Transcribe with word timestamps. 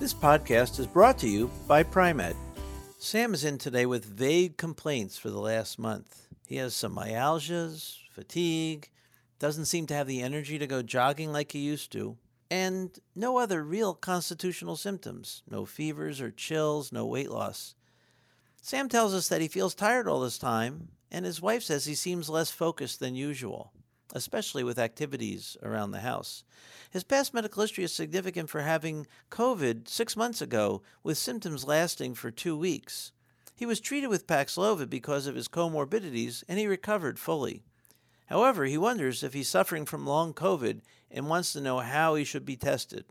This 0.00 0.12
podcast 0.12 0.80
is 0.80 0.88
brought 0.88 1.18
to 1.18 1.28
you 1.28 1.48
by 1.68 1.84
Pri-Med. 1.84 2.34
Sam 2.98 3.32
is 3.32 3.44
in 3.44 3.58
today 3.58 3.86
with 3.86 4.04
vague 4.04 4.56
complaints 4.56 5.16
for 5.16 5.30
the 5.30 5.38
last 5.38 5.78
month. 5.78 6.26
He 6.48 6.56
has 6.56 6.74
some 6.74 6.96
myalgias, 6.96 7.98
fatigue, 8.10 8.90
doesn't 9.38 9.66
seem 9.66 9.86
to 9.86 9.94
have 9.94 10.08
the 10.08 10.20
energy 10.20 10.58
to 10.58 10.66
go 10.66 10.82
jogging 10.82 11.32
like 11.32 11.52
he 11.52 11.60
used 11.60 11.92
to, 11.92 12.16
and 12.50 12.98
no 13.14 13.38
other 13.38 13.62
real 13.62 13.94
constitutional 13.94 14.76
symptoms 14.76 15.44
no 15.48 15.64
fevers 15.64 16.20
or 16.20 16.32
chills, 16.32 16.90
no 16.90 17.06
weight 17.06 17.30
loss. 17.30 17.76
Sam 18.60 18.88
tells 18.88 19.14
us 19.14 19.28
that 19.28 19.40
he 19.40 19.48
feels 19.48 19.76
tired 19.76 20.08
all 20.08 20.20
this 20.20 20.38
time 20.38 20.88
and 21.14 21.24
his 21.24 21.40
wife 21.40 21.62
says 21.62 21.84
he 21.84 21.94
seems 21.94 22.28
less 22.28 22.50
focused 22.50 22.98
than 22.98 23.14
usual, 23.14 23.72
especially 24.14 24.64
with 24.64 24.78
activities 24.78 25.56
around 25.62 25.90
the 25.90 26.00
house. 26.00 26.44
His 26.90 27.04
past 27.04 27.34
medical 27.34 27.62
history 27.62 27.84
is 27.84 27.92
significant 27.92 28.48
for 28.48 28.62
having 28.62 29.06
COVID 29.30 29.88
six 29.88 30.16
months 30.16 30.40
ago, 30.40 30.82
with 31.02 31.18
symptoms 31.18 31.66
lasting 31.66 32.14
for 32.14 32.30
two 32.30 32.56
weeks. 32.56 33.12
He 33.56 33.66
was 33.66 33.80
treated 33.80 34.08
with 34.08 34.26
Paxlovid 34.26 34.88
because 34.88 35.26
of 35.26 35.34
his 35.34 35.48
comorbidities, 35.48 36.44
and 36.48 36.58
he 36.58 36.66
recovered 36.66 37.18
fully. 37.18 37.62
However, 38.26 38.64
he 38.64 38.78
wonders 38.78 39.22
if 39.22 39.34
he's 39.34 39.48
suffering 39.48 39.84
from 39.84 40.06
long 40.06 40.32
COVID 40.32 40.80
and 41.10 41.28
wants 41.28 41.52
to 41.52 41.60
know 41.60 41.80
how 41.80 42.14
he 42.14 42.24
should 42.24 42.44
be 42.44 42.56
tested. 42.56 43.04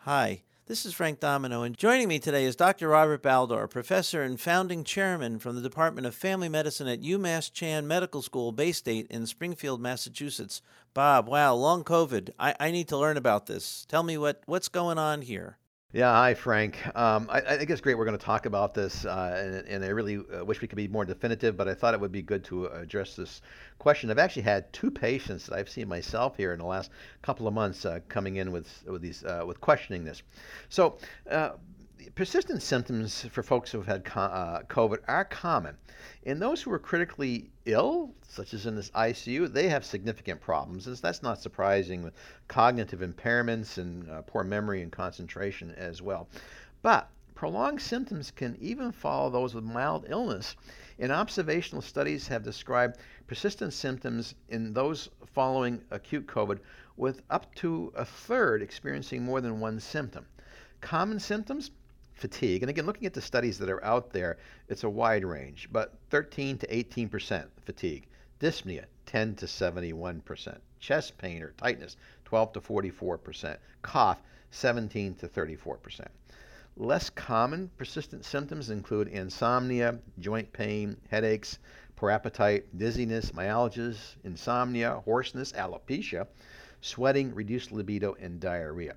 Hi, 0.00 0.42
this 0.66 0.84
is 0.84 0.92
Frank 0.92 1.20
Domino, 1.20 1.62
and 1.62 1.78
joining 1.78 2.08
me 2.08 2.18
today 2.18 2.44
is 2.44 2.56
Dr. 2.56 2.88
Robert 2.88 3.22
Baldor, 3.22 3.70
professor 3.70 4.22
and 4.22 4.40
founding 4.40 4.82
chairman 4.82 5.38
from 5.38 5.54
the 5.54 5.62
Department 5.62 6.08
of 6.08 6.14
Family 6.14 6.48
Medicine 6.48 6.88
at 6.88 7.02
UMass 7.02 7.52
Chan 7.52 7.86
Medical 7.86 8.20
School, 8.20 8.52
Baystate 8.52 9.06
in 9.06 9.26
Springfield, 9.26 9.80
Massachusetts. 9.80 10.62
Bob, 10.92 11.28
wow, 11.28 11.54
long 11.54 11.84
COVID. 11.84 12.30
I, 12.36 12.54
I 12.58 12.70
need 12.72 12.88
to 12.88 12.96
learn 12.96 13.16
about 13.16 13.46
this. 13.46 13.86
Tell 13.88 14.02
me 14.02 14.18
what, 14.18 14.42
what's 14.46 14.68
going 14.68 14.98
on 14.98 15.22
here. 15.22 15.56
Yeah, 15.96 16.12
hi, 16.12 16.34
Frank. 16.34 16.76
Um, 16.94 17.26
I, 17.30 17.38
I, 17.38 17.56
think 17.56 17.70
it's 17.70 17.80
great 17.80 17.96
we're 17.96 18.04
going 18.04 18.18
to 18.18 18.22
talk 18.22 18.44
about 18.44 18.74
this, 18.74 19.06
uh, 19.06 19.62
and, 19.64 19.66
and, 19.66 19.82
I 19.82 19.88
really 19.88 20.18
uh, 20.18 20.44
wish 20.44 20.60
we 20.60 20.68
could 20.68 20.76
be 20.76 20.88
more 20.88 21.06
definitive, 21.06 21.56
but 21.56 21.68
I 21.68 21.74
thought 21.74 21.94
it 21.94 22.00
would 22.00 22.12
be 22.12 22.20
good 22.20 22.44
to 22.44 22.66
address 22.66 23.16
this 23.16 23.40
question. 23.78 24.10
I've 24.10 24.18
actually 24.18 24.42
had 24.42 24.70
two 24.74 24.90
patients 24.90 25.46
that 25.46 25.56
I've 25.56 25.70
seen 25.70 25.88
myself 25.88 26.36
here 26.36 26.52
in 26.52 26.58
the 26.58 26.66
last 26.66 26.90
couple 27.22 27.48
of 27.48 27.54
months 27.54 27.86
uh, 27.86 28.00
coming 28.08 28.36
in 28.36 28.52
with 28.52 28.68
with 28.86 29.00
these 29.00 29.24
uh, 29.24 29.44
with 29.46 29.58
questioning 29.62 30.04
this. 30.04 30.22
So 30.68 30.98
uh, 31.30 31.52
persistent 32.14 32.62
symptoms 32.62 33.26
for 33.32 33.42
folks 33.42 33.70
who 33.70 33.78
have 33.78 33.86
had 33.86 34.12
uh, 34.14 34.62
COVID 34.68 34.98
are 35.08 35.24
common. 35.24 35.76
In 36.22 36.38
those 36.38 36.62
who 36.62 36.72
are 36.72 36.78
critically 36.78 37.50
ill, 37.64 38.14
such 38.22 38.54
as 38.54 38.66
in 38.66 38.76
this 38.76 38.90
ICU, 38.90 39.52
they 39.52 39.68
have 39.68 39.84
significant 39.84 40.40
problems. 40.40 41.00
That's 41.00 41.22
not 41.22 41.40
surprising 41.40 42.02
with 42.02 42.14
cognitive 42.48 43.00
impairments 43.00 43.78
and 43.78 44.08
uh, 44.10 44.22
poor 44.22 44.44
memory 44.44 44.82
and 44.82 44.92
concentration 44.92 45.72
as 45.72 46.00
well. 46.00 46.28
But 46.82 47.10
prolonged 47.34 47.82
symptoms 47.82 48.30
can 48.30 48.56
even 48.60 48.92
follow 48.92 49.30
those 49.30 49.54
with 49.54 49.64
mild 49.64 50.06
illness. 50.08 50.56
And 50.98 51.12
observational 51.12 51.82
studies 51.82 52.28
have 52.28 52.42
described 52.42 52.98
persistent 53.26 53.72
symptoms 53.72 54.34
in 54.48 54.72
those 54.72 55.08
following 55.34 55.82
acute 55.90 56.26
COVID 56.26 56.60
with 56.96 57.22
up 57.30 57.54
to 57.56 57.92
a 57.94 58.04
third 58.04 58.62
experiencing 58.62 59.22
more 59.22 59.40
than 59.40 59.60
one 59.60 59.80
symptom. 59.80 60.26
Common 60.80 61.18
symptoms 61.18 61.70
fatigue. 62.16 62.62
And 62.62 62.70
again, 62.70 62.86
looking 62.86 63.06
at 63.06 63.14
the 63.14 63.20
studies 63.20 63.58
that 63.58 63.70
are 63.70 63.84
out 63.84 64.10
there, 64.10 64.38
it's 64.68 64.84
a 64.84 64.90
wide 64.90 65.24
range, 65.24 65.68
but 65.70 65.94
13 66.10 66.58
to 66.58 66.66
18% 66.66 67.46
fatigue. 67.64 68.08
Dyspnea, 68.40 68.86
10 69.06 69.36
to 69.36 69.46
71%. 69.46 70.58
Chest 70.80 71.16
pain 71.18 71.42
or 71.42 71.52
tightness, 71.52 71.96
12 72.24 72.54
to 72.54 72.60
44%. 72.60 73.56
Cough, 73.82 74.22
17 74.50 75.14
to 75.16 75.28
34%. 75.28 76.06
Less 76.78 77.08
common 77.10 77.70
persistent 77.78 78.24
symptoms 78.24 78.68
include 78.68 79.08
insomnia, 79.08 79.98
joint 80.18 80.52
pain, 80.52 80.96
headaches, 81.08 81.58
poor 81.96 82.10
appetite, 82.10 82.66
dizziness, 82.76 83.32
myalgias, 83.32 84.16
insomnia, 84.24 85.00
hoarseness, 85.06 85.52
alopecia, 85.52 86.26
sweating, 86.82 87.34
reduced 87.34 87.72
libido, 87.72 88.14
and 88.20 88.40
diarrhea. 88.40 88.96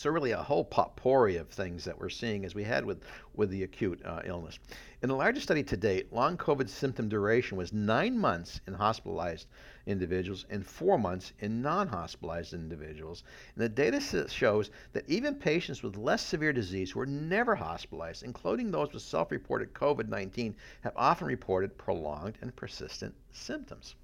So 0.00 0.08
really, 0.08 0.30
a 0.30 0.42
whole 0.42 0.64
potpourri 0.64 1.36
of 1.36 1.50
things 1.50 1.84
that 1.84 2.00
we're 2.00 2.08
seeing 2.08 2.46
as 2.46 2.54
we 2.54 2.64
had 2.64 2.86
with 2.86 3.02
with 3.34 3.50
the 3.50 3.64
acute 3.64 4.00
uh, 4.02 4.22
illness. 4.24 4.58
In 5.02 5.10
the 5.10 5.14
largest 5.14 5.44
study 5.44 5.62
to 5.62 5.76
date, 5.76 6.10
long 6.10 6.38
COVID 6.38 6.70
symptom 6.70 7.10
duration 7.10 7.58
was 7.58 7.74
nine 7.74 8.18
months 8.18 8.62
in 8.66 8.72
hospitalized 8.72 9.48
individuals 9.84 10.46
and 10.48 10.64
four 10.66 10.96
months 10.96 11.34
in 11.40 11.60
non-hospitalized 11.60 12.54
individuals. 12.54 13.24
And 13.54 13.62
the 13.62 13.68
data 13.68 14.00
shows 14.30 14.70
that 14.94 15.06
even 15.06 15.34
patients 15.34 15.82
with 15.82 15.98
less 15.98 16.24
severe 16.24 16.54
disease 16.54 16.92
who 16.92 17.00
were 17.00 17.04
never 17.04 17.54
hospitalized, 17.54 18.22
including 18.22 18.70
those 18.70 18.94
with 18.94 19.02
self-reported 19.02 19.74
COVID-19, 19.74 20.54
have 20.80 20.94
often 20.96 21.26
reported 21.26 21.76
prolonged 21.76 22.38
and 22.40 22.56
persistent 22.56 23.14
symptoms. 23.32 23.96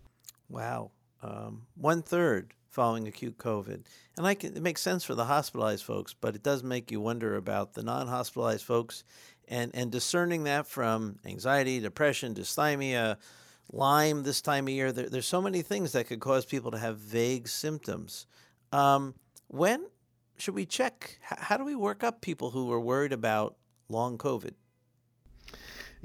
Wow, 0.50 0.90
um, 1.22 1.66
one 1.74 2.02
third 2.02 2.52
following 2.76 3.09
acute 3.09 3.38
COVID. 3.38 3.81
And 4.19 4.26
I 4.26 4.34
can, 4.34 4.54
it 4.54 4.62
makes 4.62 4.82
sense 4.82 5.03
for 5.03 5.14
the 5.14 5.25
hospitalized 5.25 5.82
folks, 5.82 6.12
but 6.12 6.34
it 6.34 6.42
does 6.42 6.62
make 6.62 6.91
you 6.91 7.00
wonder 7.00 7.34
about 7.34 7.72
the 7.72 7.82
non 7.82 8.06
hospitalized 8.06 8.66
folks 8.66 9.03
and, 9.48 9.70
and 9.75 9.91
discerning 9.91 10.44
that 10.44 10.66
from 10.66 11.19
anxiety, 11.25 11.81
depression, 11.81 12.34
dysthymia, 12.34 13.16
Lyme 13.72 14.25
this 14.25 14.42
time 14.42 14.66
of 14.66 14.75
year. 14.75 14.92
There, 14.92 15.09
there's 15.09 15.26
so 15.26 15.41
many 15.41 15.62
things 15.62 15.92
that 15.92 16.06
could 16.06 16.20
cause 16.20 16.44
people 16.44 16.70
to 16.70 16.78
have 16.78 16.98
vague 16.98 17.48
symptoms. 17.48 18.26
Um, 18.72 19.14
when 19.48 19.87
should 20.37 20.54
we 20.54 20.66
check? 20.66 21.19
how 21.22 21.56
do 21.56 21.64
we 21.64 21.75
work 21.75 22.04
up 22.04 22.20
people 22.20 22.50
who 22.50 22.70
are 22.70 22.81
worried 22.81 23.14
about 23.14 23.56
long 23.88 24.19
COVID? 24.19 24.53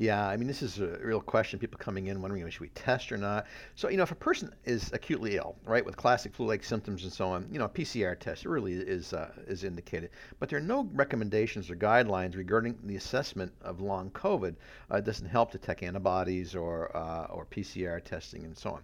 Yeah, 0.02 0.28
I 0.28 0.36
mean, 0.36 0.48
this 0.48 0.64
is 0.64 0.80
a 0.80 0.98
real 1.04 1.22
question. 1.22 1.60
People 1.60 1.78
coming 1.78 2.08
in 2.08 2.24
wondering, 2.24 2.50
should 2.50 2.60
we 2.60 2.70
test 2.70 3.12
or 3.12 3.18
not? 3.18 3.46
So, 3.76 3.88
you 3.88 3.98
know, 3.98 4.04
if 4.04 4.10
a 4.10 4.16
person 4.16 4.52
is 4.66 4.92
acutely 4.94 5.36
ill, 5.36 5.56
right, 5.64 5.86
with 5.86 5.96
classic 5.96 6.34
flu-like 6.34 6.64
symptoms 6.64 7.04
and 7.04 7.14
so 7.14 7.28
on, 7.28 7.48
you 7.52 7.60
know, 7.60 7.66
a 7.66 7.70
PCR 7.70 8.20
test 8.20 8.48
really 8.48 8.74
is 8.74 9.14
uh, 9.14 9.30
is 9.46 9.64
indicated. 9.64 10.10
But 10.40 10.50
there 10.50 10.58
are 10.58 10.64
no 10.64 10.90
recommendations 10.96 11.70
or 11.70 11.76
guidelines 11.76 12.36
regarding 12.36 12.80
the 12.84 12.96
assessment 12.96 13.54
of 13.62 13.80
long 13.80 14.10
COVID. 14.10 14.56
Uh, 14.92 14.98
it 14.98 15.06
doesn't 15.06 15.30
help 15.30 15.52
to 15.52 15.60
detect 15.60 15.84
antibodies 15.84 16.56
or 16.56 16.98
uh, 16.98 17.26
or 17.26 17.46
PCR 17.46 18.04
testing 18.04 18.44
and 18.44 18.58
so 18.58 18.72
on. 18.72 18.82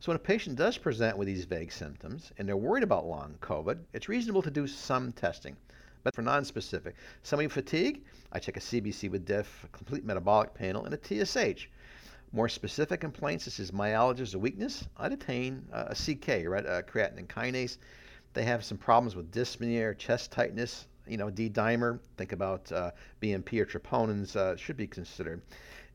So, 0.00 0.12
when 0.12 0.16
a 0.16 0.18
patient 0.18 0.56
does 0.56 0.76
present 0.76 1.16
with 1.16 1.28
these 1.28 1.46
vague 1.46 1.72
symptoms 1.72 2.30
and 2.36 2.46
they're 2.46 2.58
worried 2.58 2.84
about 2.84 3.06
long 3.06 3.36
COVID, 3.40 3.78
it's 3.94 4.10
reasonable 4.10 4.42
to 4.42 4.50
do 4.50 4.66
some 4.66 5.12
testing. 5.12 5.56
But 6.04 6.14
for 6.14 6.22
non-specific, 6.22 6.94
somebody 7.22 7.48
fatigue, 7.48 8.04
I 8.32 8.38
check 8.38 8.56
a 8.56 8.60
CBC 8.60 9.10
with 9.10 9.24
DIF, 9.24 9.64
a 9.64 9.68
complete 9.76 10.04
metabolic 10.04 10.54
panel, 10.54 10.84
and 10.84 10.94
a 10.94 10.98
TSH. 10.98 11.68
More 12.32 12.48
specific 12.48 13.00
complaints, 13.00 13.44
such 13.44 13.60
as 13.60 13.70
myalgias 13.70 14.34
or 14.34 14.38
weakness, 14.38 14.86
I'd 14.96 15.12
attain 15.12 15.66
a 15.72 15.94
CK, 15.94 16.46
right, 16.46 16.66
a 16.66 16.82
creatine 16.82 17.26
kinase. 17.26 17.78
They 18.34 18.42
have 18.44 18.64
some 18.64 18.76
problems 18.76 19.16
with 19.16 19.32
dyspnea 19.32 19.96
chest 19.96 20.30
tightness, 20.32 20.87
you 21.08 21.16
know, 21.16 21.30
D-dimer, 21.30 21.98
think 22.16 22.32
about 22.32 22.70
uh, 22.72 22.90
BNP 23.20 23.60
or 23.60 23.66
troponins 23.66 24.36
uh, 24.36 24.56
should 24.56 24.76
be 24.76 24.86
considered. 24.86 25.42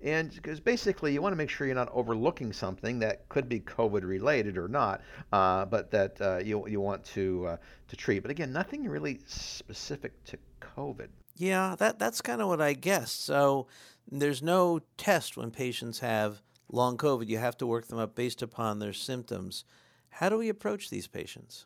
And 0.01 0.33
because 0.33 0.59
basically 0.59 1.13
you 1.13 1.21
want 1.21 1.31
to 1.31 1.37
make 1.37 1.49
sure 1.49 1.65
you're 1.65 1.75
not 1.75 1.89
overlooking 1.93 2.51
something 2.51 2.99
that 2.99 3.27
could 3.29 3.47
be 3.47 3.61
COVID 3.61 4.03
related 4.03 4.57
or 4.57 4.67
not, 4.67 5.01
uh, 5.31 5.65
but 5.65 5.91
that 5.91 6.19
uh, 6.21 6.39
you, 6.39 6.67
you 6.67 6.81
want 6.81 7.03
to, 7.05 7.47
uh, 7.47 7.57
to 7.87 7.95
treat. 7.95 8.19
But 8.19 8.31
again, 8.31 8.51
nothing 8.51 8.87
really 8.87 9.21
specific 9.25 10.21
to 10.25 10.37
COVID. 10.59 11.07
Yeah, 11.35 11.75
that, 11.79 11.99
that's 11.99 12.21
kind 12.21 12.41
of 12.41 12.49
what 12.49 12.61
I 12.61 12.73
guessed. 12.73 13.23
So 13.23 13.67
there's 14.11 14.43
no 14.43 14.81
test 14.97 15.37
when 15.37 15.51
patients 15.51 15.99
have 15.99 16.41
long 16.69 16.97
COVID. 16.97 17.29
You 17.29 17.37
have 17.37 17.57
to 17.57 17.67
work 17.67 17.87
them 17.87 17.99
up 17.99 18.13
based 18.13 18.41
upon 18.41 18.79
their 18.79 18.93
symptoms. 18.93 19.63
How 20.09 20.27
do 20.27 20.37
we 20.37 20.49
approach 20.49 20.89
these 20.89 21.07
patients? 21.07 21.65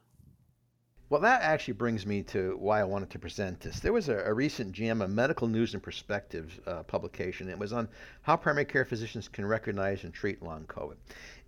Well, 1.10 1.22
that 1.22 1.42
actually 1.42 1.76
brings 1.76 2.06
me 2.06 2.22
to 2.24 2.58
why 2.60 2.82
I 2.82 2.84
wanted 2.84 3.10
to 3.12 3.20
present 3.20 3.62
this. 3.62 3.80
There 3.80 3.94
was 3.94 4.10
a, 4.10 4.18
a 4.26 4.34
recent 4.34 4.74
JAMA 4.74 5.08
Medical 5.08 5.48
News 5.48 5.74
and 5.74 5.82
Perspectives 5.82 6.60
uh, 6.68 6.84
publication. 6.84 7.48
It 7.48 7.58
was 7.58 7.72
on 7.72 7.88
how 8.24 8.36
primary 8.36 8.66
care 8.66 8.84
physicians 8.84 9.30
can 9.30 9.46
recognize 9.46 10.04
and 10.04 10.14
treat 10.14 10.44
long 10.44 10.66
COVID. 10.66 10.98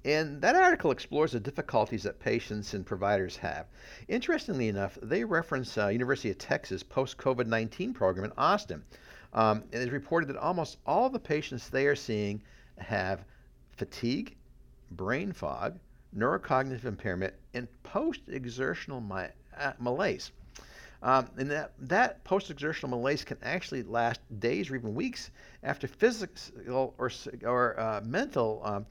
And 0.06 0.42
that 0.42 0.56
article 0.56 0.92
explores 0.92 1.34
the 1.34 1.42
difficulties 1.42 2.04
that 2.04 2.22
patients 2.22 2.74
and 2.74 2.86
providers 2.86 3.36
have. 3.36 3.66
Interestingly 4.08 4.70
enough, 4.70 4.98
they 5.02 5.26
reference 5.26 5.78
uh, 5.78 5.88
University 5.88 6.30
of 6.30 6.38
Texas 6.38 6.82
post 6.82 7.18
COVID 7.18 7.46
19 7.46 7.94
program 7.94 8.24
in 8.24 8.32
Austin. 8.38 8.82
Um, 9.34 9.66
it 9.74 9.80
is 9.80 9.90
reported 9.90 10.30
that 10.30 10.38
almost 10.38 10.78
all 10.86 11.10
the 11.10 11.20
patients 11.20 11.68
they 11.68 11.86
are 11.86 11.98
seeing 11.98 12.42
have 12.78 13.26
fatigue, 13.76 14.38
brain 14.92 15.34
fog, 15.34 15.78
neurocognitive 16.16 16.86
impairment, 16.86 17.34
and 17.54 17.68
post 17.84 18.22
exertional 18.30 19.04
uh, 19.12 19.28
malaise. 19.80 20.32
Um, 21.02 21.28
and 21.38 21.50
that, 21.52 21.72
that 21.80 22.24
post 22.26 22.50
exertional 22.50 22.98
malaise 22.98 23.24
can 23.24 23.38
actually 23.42 23.84
last 23.84 24.20
days 24.40 24.70
or 24.70 24.76
even 24.76 24.94
weeks 24.94 25.32
after 25.64 25.88
physical 25.88 26.94
or, 26.98 27.10
or 27.46 27.80
uh, 27.80 28.02
mental 28.04 28.62
um, 28.66 28.86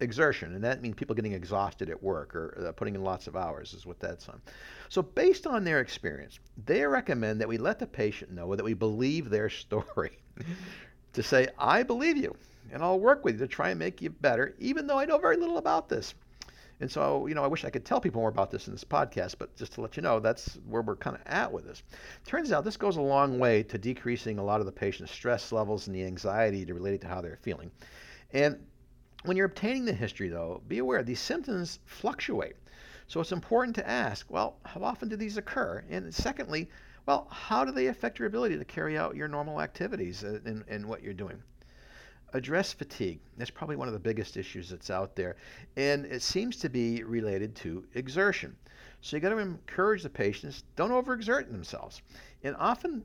exertion. 0.00 0.54
And 0.54 0.62
that 0.64 0.82
means 0.82 0.94
people 0.96 1.14
getting 1.14 1.32
exhausted 1.32 1.88
at 1.88 2.02
work 2.02 2.34
or 2.34 2.66
uh, 2.68 2.72
putting 2.72 2.94
in 2.94 3.02
lots 3.02 3.26
of 3.26 3.36
hours, 3.36 3.72
is 3.72 3.86
what 3.86 3.98
that's 4.00 4.28
on. 4.28 4.40
So, 4.90 5.00
based 5.02 5.46
on 5.46 5.64
their 5.64 5.80
experience, 5.80 6.38
they 6.66 6.84
recommend 6.84 7.40
that 7.40 7.48
we 7.48 7.56
let 7.56 7.78
the 7.78 7.86
patient 7.86 8.32
know 8.32 8.54
that 8.54 8.64
we 8.64 8.74
believe 8.74 9.30
their 9.30 9.48
story. 9.50 10.18
to 11.14 11.22
say, 11.22 11.48
I 11.58 11.82
believe 11.82 12.18
you, 12.18 12.36
and 12.70 12.82
I'll 12.82 13.00
work 13.00 13.24
with 13.24 13.40
you 13.40 13.46
to 13.46 13.48
try 13.48 13.70
and 13.70 13.78
make 13.78 14.02
you 14.02 14.10
better, 14.10 14.54
even 14.58 14.86
though 14.86 14.98
I 14.98 15.06
know 15.06 15.16
very 15.16 15.38
little 15.38 15.56
about 15.56 15.88
this. 15.88 16.14
And 16.80 16.90
so, 16.90 17.26
you 17.26 17.34
know, 17.34 17.42
I 17.42 17.46
wish 17.46 17.64
I 17.64 17.70
could 17.70 17.84
tell 17.84 18.00
people 18.00 18.20
more 18.20 18.28
about 18.28 18.50
this 18.50 18.66
in 18.66 18.74
this 18.74 18.84
podcast, 18.84 19.36
but 19.38 19.56
just 19.56 19.72
to 19.74 19.80
let 19.80 19.96
you 19.96 20.02
know, 20.02 20.20
that's 20.20 20.58
where 20.68 20.82
we're 20.82 20.96
kind 20.96 21.16
of 21.16 21.22
at 21.24 21.50
with 21.50 21.64
this. 21.64 21.82
Turns 22.26 22.52
out 22.52 22.64
this 22.64 22.76
goes 22.76 22.96
a 22.96 23.02
long 23.02 23.38
way 23.38 23.62
to 23.62 23.78
decreasing 23.78 24.38
a 24.38 24.44
lot 24.44 24.60
of 24.60 24.66
the 24.66 24.72
patient's 24.72 25.12
stress 25.12 25.52
levels 25.52 25.86
and 25.86 25.96
the 25.96 26.04
anxiety 26.04 26.64
related 26.70 27.00
to 27.00 27.08
how 27.08 27.22
they're 27.22 27.38
feeling. 27.42 27.70
And 28.32 28.58
when 29.24 29.36
you're 29.36 29.46
obtaining 29.46 29.86
the 29.86 29.92
history, 29.92 30.28
though, 30.28 30.62
be 30.68 30.78
aware 30.78 31.02
these 31.02 31.20
symptoms 31.20 31.78
fluctuate. 31.86 32.56
So 33.08 33.20
it's 33.20 33.32
important 33.32 33.76
to 33.76 33.88
ask, 33.88 34.30
well, 34.30 34.58
how 34.64 34.82
often 34.82 35.08
do 35.08 35.16
these 35.16 35.36
occur? 35.36 35.84
And 35.88 36.12
secondly, 36.14 36.68
well, 37.06 37.28
how 37.30 37.64
do 37.64 37.72
they 37.72 37.86
affect 37.86 38.18
your 38.18 38.26
ability 38.26 38.58
to 38.58 38.64
carry 38.64 38.98
out 38.98 39.16
your 39.16 39.28
normal 39.28 39.60
activities 39.60 40.24
uh, 40.24 40.40
and, 40.44 40.64
and 40.68 40.84
what 40.86 41.02
you're 41.02 41.14
doing? 41.14 41.42
Address 42.32 42.72
fatigue. 42.72 43.20
That's 43.36 43.50
probably 43.50 43.76
one 43.76 43.88
of 43.88 43.94
the 43.94 44.00
biggest 44.00 44.36
issues 44.36 44.68
that's 44.70 44.90
out 44.90 45.16
there. 45.16 45.36
And 45.76 46.04
it 46.06 46.22
seems 46.22 46.56
to 46.56 46.68
be 46.68 47.02
related 47.02 47.54
to 47.56 47.84
exertion. 47.94 48.56
So 49.00 49.16
you 49.16 49.20
got 49.20 49.28
to 49.30 49.38
encourage 49.38 50.02
the 50.02 50.10
patients, 50.10 50.64
don't 50.74 50.90
overexert 50.90 51.50
themselves. 51.50 52.02
And 52.42 52.56
often 52.58 53.04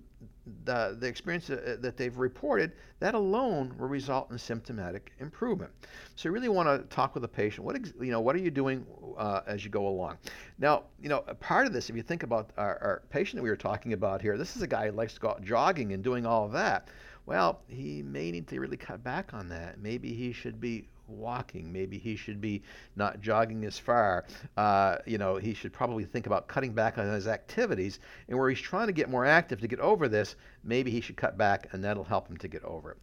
the, 0.66 0.98
the 1.00 1.08
experience 1.08 1.50
uh, 1.50 1.78
that 1.80 1.98
they've 1.98 2.18
reported, 2.18 2.72
that 3.00 3.14
alone 3.14 3.76
will 3.78 3.88
result 3.88 4.32
in 4.32 4.38
symptomatic 4.38 5.12
improvement. 5.20 5.72
So 6.16 6.30
you 6.30 6.34
really 6.34 6.50
want 6.50 6.68
to 6.68 6.88
talk 6.94 7.14
with 7.14 7.22
the 7.22 7.28
patient. 7.28 7.66
What, 7.66 7.78
you 8.00 8.12
know, 8.12 8.20
what 8.20 8.36
are 8.36 8.40
you 8.40 8.52
doing 8.52 8.86
uh, 9.18 9.42
as 9.46 9.64
you 9.64 9.70
go 9.70 9.88
along? 9.88 10.18
Now, 10.60 10.84
you 11.02 11.10
know, 11.10 11.20
part 11.40 11.68
of 11.68 11.74
this, 11.74 11.90
if 11.90 11.96
you 11.96 12.04
think 12.04 12.24
about 12.24 12.52
our, 12.58 12.78
our 12.82 13.04
patient 13.10 13.38
that 13.38 13.44
we 13.44 13.50
were 13.50 13.56
talking 13.56 13.94
about 13.94 14.22
here, 14.22 14.38
this 14.38 14.56
is 14.56 14.62
a 14.62 14.68
guy 14.68 14.88
who 14.88 14.94
likes 14.94 15.14
to 15.14 15.20
go 15.20 15.30
out 15.30 15.44
jogging 15.44 15.94
and 15.94 16.04
doing 16.04 16.26
all 16.26 16.46
of 16.46 16.52
that 16.54 16.88
well, 17.26 17.62
he 17.68 18.02
may 18.02 18.32
need 18.32 18.48
to 18.48 18.60
really 18.60 18.78
cut 18.78 19.04
back 19.04 19.34
on 19.34 19.50
that. 19.50 19.80
Maybe 19.80 20.14
he 20.14 20.32
should 20.34 20.60
be 20.60 20.88
walking. 21.08 21.72
Maybe 21.72 21.98
he 21.98 22.16
should 22.16 22.42
be 22.42 22.62
not 22.96 23.22
jogging 23.22 23.66
as 23.66 23.78
far. 23.78 24.26
Uh, 24.58 24.98
you 25.06 25.18
know, 25.18 25.36
he 25.36 25.54
should 25.54 25.74
probably 25.74 26.06
think 26.06 26.26
about 26.26 26.48
cutting 26.48 26.74
back 26.74 26.98
on 26.98 27.08
his 27.08 27.28
activities. 27.28 28.00
And 28.28 28.38
where 28.38 28.50
he's 28.50 28.60
trying 28.60 28.88
to 28.88 28.94
get 28.94 29.10
more 29.10 29.26
active 29.26 29.60
to 29.62 29.68
get 29.68 29.80
over 29.80 30.08
this, 30.08 30.36
maybe 30.64 30.92
he 30.92 31.02
should 31.02 31.18
cut 31.18 31.38
back, 31.38 31.68
and 31.72 31.84
that'll 31.84 32.04
help 32.04 32.28
him 32.28 32.38
to 32.38 32.48
get 32.48 32.64
over 32.64 32.92
it. 32.92 32.98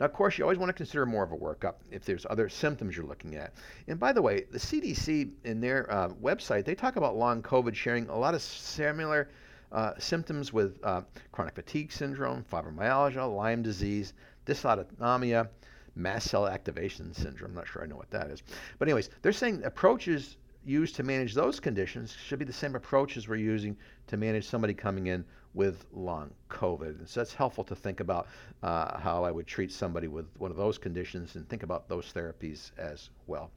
Now, 0.00 0.06
of 0.06 0.12
course, 0.12 0.36
you 0.36 0.44
always 0.44 0.58
want 0.58 0.70
to 0.70 0.74
consider 0.74 1.06
more 1.06 1.22
of 1.22 1.32
a 1.32 1.36
workup 1.36 1.74
if 1.90 2.04
there's 2.04 2.26
other 2.28 2.48
symptoms 2.48 2.96
you're 2.96 3.06
looking 3.06 3.36
at. 3.36 3.52
And 3.86 4.00
by 4.00 4.12
the 4.12 4.22
way, 4.22 4.44
the 4.50 4.58
CDC 4.58 5.30
in 5.44 5.60
their 5.60 5.90
uh, 5.92 6.08
website, 6.08 6.64
they 6.64 6.74
talk 6.74 6.96
about 6.96 7.16
long 7.16 7.42
COVID 7.42 7.74
sharing 7.74 8.08
a 8.08 8.18
lot 8.18 8.34
of 8.34 8.42
similar 8.42 9.28
uh, 9.72 9.92
symptoms 9.98 10.52
with 10.52 10.78
uh, 10.84 11.02
chronic 11.32 11.54
fatigue 11.54 11.90
syndrome, 11.90 12.44
fibromyalgia, 12.50 13.34
Lyme 13.34 13.62
disease, 13.62 14.12
dysautonomia, 14.46 15.48
mast 15.94 16.28
cell 16.28 16.46
activation 16.46 17.12
syndrome. 17.12 17.50
I'm 17.50 17.56
not 17.56 17.68
sure 17.68 17.82
I 17.82 17.86
know 17.86 17.96
what 17.96 18.10
that 18.10 18.30
is. 18.30 18.42
But, 18.78 18.88
anyways, 18.88 19.10
they're 19.22 19.32
saying 19.32 19.62
approaches 19.64 20.36
used 20.64 20.94
to 20.94 21.02
manage 21.02 21.34
those 21.34 21.58
conditions 21.58 22.14
should 22.24 22.38
be 22.38 22.44
the 22.44 22.52
same 22.52 22.76
approaches 22.76 23.26
we're 23.26 23.36
using 23.36 23.76
to 24.06 24.16
manage 24.16 24.46
somebody 24.46 24.72
coming 24.72 25.08
in 25.08 25.24
with 25.54 25.84
long 25.92 26.30
COVID. 26.50 26.98
And 27.00 27.08
so 27.08 27.20
that's 27.20 27.34
helpful 27.34 27.64
to 27.64 27.74
think 27.74 28.00
about 28.00 28.28
uh, 28.62 28.98
how 28.98 29.24
I 29.24 29.30
would 29.30 29.46
treat 29.46 29.72
somebody 29.72 30.08
with 30.08 30.26
one 30.38 30.50
of 30.50 30.56
those 30.56 30.78
conditions 30.78 31.34
and 31.34 31.48
think 31.48 31.62
about 31.62 31.88
those 31.88 32.12
therapies 32.12 32.70
as 32.78 33.10
well. 33.26 33.50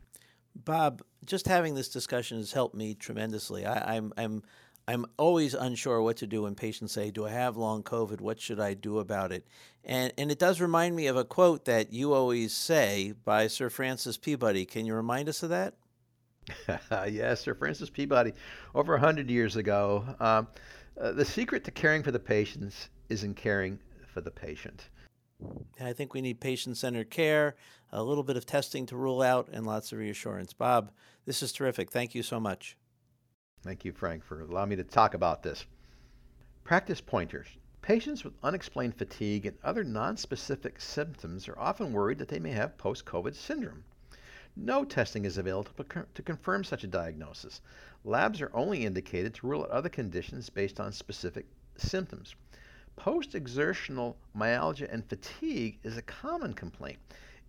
Bob, 0.55 1.03
just 1.25 1.47
having 1.47 1.75
this 1.75 1.89
discussion 1.89 2.37
has 2.37 2.51
helped 2.51 2.75
me 2.75 2.95
tremendously. 2.95 3.65
I, 3.65 3.97
I'm, 3.97 4.13
I'm 4.17 4.41
I'm 4.87 5.05
always 5.17 5.53
unsure 5.55 6.01
what 6.01 6.17
to 6.17 6.27
do 6.27 6.43
when 6.43 6.53
patients 6.53 6.93
say, 6.93 7.09
"Do 7.09 7.25
I 7.25 7.31
have 7.31 7.57
long 7.57 7.81
COVID? 7.81 8.21
What 8.21 8.39
should 8.39 8.59
I 8.59 8.75
do 8.75 8.99
about 8.99 9.31
it?" 9.31 9.47
And 9.83 10.13
and 10.17 10.31
it 10.31 10.39
does 10.39 10.61
remind 10.61 10.95
me 10.95 11.07
of 11.07 11.17
a 11.17 11.23
quote 11.23 11.65
that 11.65 11.91
you 11.91 12.13
always 12.13 12.53
say 12.53 13.13
by 13.23 13.47
Sir 13.47 13.69
Francis 13.69 14.17
Peabody. 14.17 14.65
Can 14.65 14.85
you 14.85 14.93
remind 14.93 15.27
us 15.27 15.41
of 15.41 15.49
that? 15.49 15.73
yes, 17.09 17.41
Sir 17.41 17.55
Francis 17.55 17.89
Peabody, 17.89 18.33
over 18.75 18.95
a 18.95 18.99
hundred 18.99 19.29
years 19.29 19.55
ago. 19.55 20.05
Um, 20.19 20.47
uh, 20.99 21.11
the 21.11 21.25
secret 21.25 21.63
to 21.65 21.71
caring 21.71 22.03
for 22.03 22.11
the 22.11 22.19
patients 22.19 22.89
is 23.09 23.23
in 23.23 23.33
caring 23.33 23.79
for 24.07 24.21
the 24.21 24.31
patient. 24.31 24.89
I 25.81 25.93
think 25.93 26.13
we 26.13 26.21
need 26.21 26.39
patient 26.39 26.77
centered 26.77 27.09
care, 27.09 27.55
a 27.91 28.01
little 28.01 28.23
bit 28.23 28.37
of 28.37 28.45
testing 28.45 28.85
to 28.87 28.95
rule 28.95 29.21
out, 29.21 29.49
and 29.51 29.65
lots 29.65 29.91
of 29.91 29.99
reassurance. 29.99 30.53
Bob, 30.53 30.91
this 31.25 31.43
is 31.43 31.51
terrific. 31.51 31.91
Thank 31.91 32.15
you 32.15 32.23
so 32.23 32.39
much. 32.39 32.77
Thank 33.65 33.83
you, 33.83 33.93
Frank, 33.93 34.23
for 34.23 34.41
allowing 34.41 34.69
me 34.69 34.75
to 34.75 34.83
talk 34.83 35.15
about 35.15 35.41
this. 35.41 35.65
Practice 36.63 37.01
pointers. 37.01 37.47
Patients 37.81 38.23
with 38.23 38.35
unexplained 38.43 38.95
fatigue 38.95 39.47
and 39.47 39.57
other 39.63 39.83
nonspecific 39.83 40.79
symptoms 40.79 41.47
are 41.47 41.57
often 41.57 41.91
worried 41.91 42.19
that 42.19 42.27
they 42.27 42.37
may 42.37 42.51
have 42.51 42.77
post 42.77 43.05
COVID 43.05 43.33
syndrome. 43.33 43.83
No 44.55 44.85
testing 44.85 45.25
is 45.25 45.39
available 45.39 45.71
to 46.13 46.21
confirm 46.21 46.63
such 46.63 46.83
a 46.83 46.87
diagnosis. 46.87 47.61
Labs 48.03 48.39
are 48.39 48.51
only 48.53 48.85
indicated 48.85 49.33
to 49.33 49.47
rule 49.47 49.63
out 49.63 49.71
other 49.71 49.89
conditions 49.89 50.47
based 50.51 50.79
on 50.79 50.91
specific 50.91 51.47
symptoms. 51.75 52.35
Post 52.95 53.33
exertional 53.33 54.15
myalgia 54.35 54.87
and 54.91 55.03
fatigue 55.09 55.79
is 55.81 55.97
a 55.97 56.03
common 56.03 56.53
complaint 56.53 56.99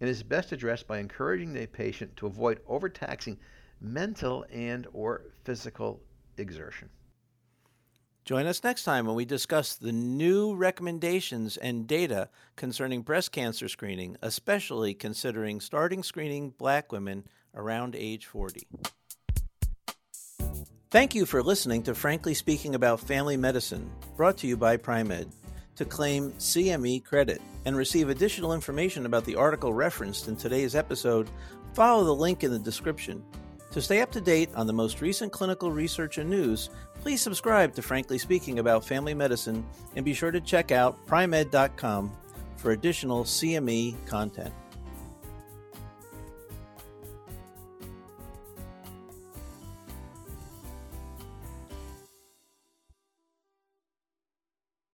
and 0.00 0.08
is 0.08 0.22
best 0.22 0.52
addressed 0.52 0.86
by 0.86 0.96
encouraging 0.96 1.52
the 1.52 1.66
patient 1.66 2.16
to 2.16 2.26
avoid 2.26 2.60
overtaxing 2.66 3.38
mental 3.80 4.46
and 4.50 4.86
or 4.94 5.22
physical 5.44 6.00
exertion. 6.38 6.91
Join 8.27 8.47
us 8.47 8.65
next 8.65 8.83
time 8.83 9.07
when 9.07 9.14
we 9.14 9.25
discuss 9.25 9.76
the 9.76 9.93
new 9.93 10.57
recommendations 10.57 11.57
and 11.57 11.87
data 11.87 12.28
concerning 12.57 13.02
breast 13.02 13.31
cancer 13.31 13.69
screening, 13.69 14.16
especially 14.21 14.95
considering 14.95 15.61
starting 15.61 16.02
screening 16.02 16.50
black 16.50 16.90
women 16.90 17.23
around 17.55 17.95
age 17.95 18.26
40. 18.26 18.66
Thank 20.90 21.14
you 21.14 21.25
for 21.25 21.40
listening 21.40 21.85
to 21.85 21.95
Frankly 21.95 22.35
Speaking 22.35 22.75
About 22.75 22.99
Family 22.99 23.37
Medicine, 23.37 23.88
brought 24.16 24.38
to 24.38 24.49
you 24.49 24.57
by 24.57 24.76
Pri-Med. 24.76 25.28
To 25.76 25.85
claim 25.85 26.33
CME 26.33 27.05
credit 27.05 27.40
and 27.64 27.76
receive 27.76 28.09
additional 28.09 28.55
information 28.55 29.07
about 29.07 29.25
the 29.25 29.37
article 29.37 29.73
referenced 29.73 30.26
in 30.26 30.35
today's 30.35 30.75
episode, 30.75 31.28
follow 31.75 32.02
the 32.02 32.14
link 32.14 32.43
in 32.43 32.50
the 32.50 32.59
description 32.59 33.23
to 33.76 33.83
stay 33.83 34.00
up 34.00 34.11
to 34.11 34.23
date 34.23 34.49
on 34.54 34.66
the 34.66 34.73
most 34.73 35.02
recent 35.02 35.30
clinical 35.30 35.71
research 35.71 36.16
and 36.16 36.30
news, 36.30 36.71
please 37.02 37.21
subscribe 37.21 37.75
to 37.75 37.83
Frankly 37.83 38.16
Speaking 38.16 38.59
About 38.59 38.83
Family 38.83 39.12
Medicine 39.12 39.62
and 39.97 40.02
be 40.02 40.14
sure 40.14 40.30
to 40.30 40.40
check 40.40 40.73
out 40.73 40.97
pri-med.com 41.04 42.11
for 42.56 42.71
additional 42.71 43.25
CME 43.25 43.95
content. 44.06 44.54